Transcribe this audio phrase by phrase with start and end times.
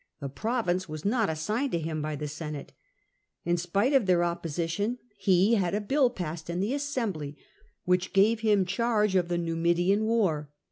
[0.19, 2.73] The province was not assigned to him by the Senate.
[3.45, 7.37] In spite of their opposition he had a bill passed in the Assembly,
[7.83, 10.49] which gave him charge of the Numidian war.